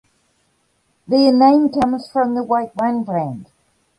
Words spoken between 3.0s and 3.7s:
brand.